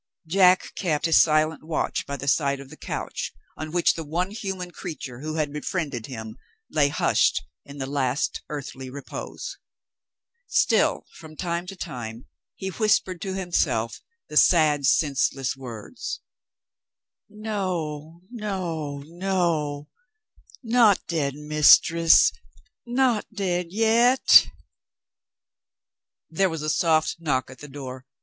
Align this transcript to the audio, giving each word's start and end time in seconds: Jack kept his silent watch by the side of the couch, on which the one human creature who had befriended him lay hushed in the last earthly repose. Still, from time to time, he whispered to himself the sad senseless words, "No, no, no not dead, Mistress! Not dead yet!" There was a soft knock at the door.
Jack 0.25 0.73
kept 0.73 1.05
his 1.05 1.21
silent 1.21 1.63
watch 1.63 2.07
by 2.07 2.17
the 2.17 2.27
side 2.27 2.59
of 2.59 2.71
the 2.71 2.75
couch, 2.75 3.33
on 3.55 3.71
which 3.71 3.93
the 3.93 4.03
one 4.03 4.31
human 4.31 4.71
creature 4.71 5.19
who 5.19 5.35
had 5.35 5.53
befriended 5.53 6.07
him 6.07 6.37
lay 6.71 6.89
hushed 6.89 7.43
in 7.65 7.77
the 7.77 7.85
last 7.85 8.41
earthly 8.49 8.89
repose. 8.89 9.59
Still, 10.47 11.05
from 11.15 11.35
time 11.35 11.67
to 11.67 11.75
time, 11.75 12.25
he 12.55 12.69
whispered 12.69 13.21
to 13.21 13.35
himself 13.35 14.01
the 14.27 14.37
sad 14.37 14.87
senseless 14.87 15.55
words, 15.55 16.21
"No, 17.29 18.21
no, 18.31 19.03
no 19.05 19.87
not 20.63 21.05
dead, 21.05 21.35
Mistress! 21.35 22.31
Not 22.87 23.27
dead 23.31 23.67
yet!" 23.69 24.47
There 26.27 26.49
was 26.49 26.63
a 26.63 26.71
soft 26.71 27.17
knock 27.19 27.51
at 27.51 27.59
the 27.59 27.67
door. 27.67 28.07